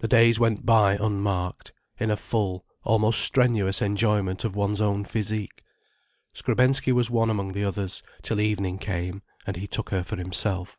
The 0.00 0.08
days 0.08 0.38
went 0.38 0.66
by 0.66 0.96
unmarked, 1.00 1.72
in 1.98 2.10
a 2.10 2.18
full, 2.18 2.66
almost 2.84 3.22
strenuous 3.22 3.80
enjoyment 3.80 4.44
of 4.44 4.54
one's 4.54 4.82
own 4.82 5.06
physique. 5.06 5.62
Skrebensky 6.34 6.92
was 6.92 7.08
one 7.08 7.30
among 7.30 7.52
the 7.54 7.64
others, 7.64 8.02
till 8.20 8.42
evening 8.42 8.76
came, 8.78 9.22
and 9.46 9.56
he 9.56 9.66
took 9.66 9.88
her 9.88 10.02
for 10.02 10.16
himself. 10.16 10.76